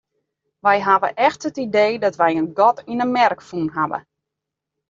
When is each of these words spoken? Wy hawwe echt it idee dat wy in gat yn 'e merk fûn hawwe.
Wy 0.65 0.77
hawwe 0.87 1.09
echt 1.27 1.41
it 1.49 1.57
idee 1.65 1.93
dat 2.03 2.15
wy 2.21 2.31
in 2.41 2.49
gat 2.59 2.77
yn 2.91 3.03
'e 3.03 3.07
merk 3.17 3.41
fûn 3.49 3.69
hawwe. 3.75 3.99